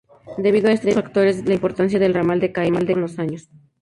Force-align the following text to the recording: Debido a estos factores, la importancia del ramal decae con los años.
Debido 0.39 0.67
a 0.67 0.71
estos 0.71 0.95
factores, 0.95 1.45
la 1.47 1.53
importancia 1.53 1.99
del 1.99 2.15
ramal 2.15 2.39
decae 2.39 2.71
con 2.71 3.01
los 3.01 3.19
años. 3.19 3.51